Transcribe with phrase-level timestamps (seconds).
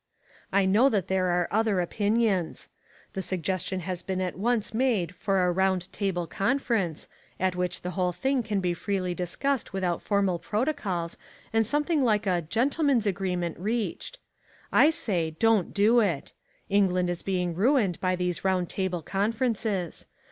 [0.51, 2.69] I know that there are other opinions.
[3.13, 7.07] The suggestion has been at once made for a "round table conference,"
[7.39, 11.17] at which the whole thing can be freely discussed without formal protocols
[11.53, 14.17] and something like a "gentleman's agreement" reached.
[14.71, 16.33] I say, don't do it.
[16.67, 20.07] England is being ruined by these round table conferences.